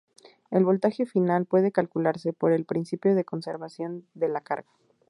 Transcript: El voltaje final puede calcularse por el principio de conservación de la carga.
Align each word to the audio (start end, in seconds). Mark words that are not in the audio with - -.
El 0.49 0.65
voltaje 0.65 1.05
final 1.05 1.45
puede 1.45 1.71
calcularse 1.71 2.33
por 2.33 2.53
el 2.53 2.65
principio 2.65 3.13
de 3.13 3.23
conservación 3.23 4.07
de 4.15 4.29
la 4.29 4.41
carga. 4.41 4.71